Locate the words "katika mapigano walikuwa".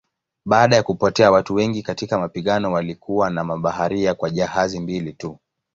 1.83-3.29